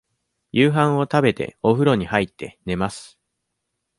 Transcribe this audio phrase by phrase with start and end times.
[0.51, 3.19] 夕飯を食べて、おふろに入って、寝ます。